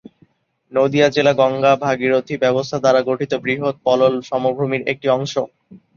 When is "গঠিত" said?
3.09-3.31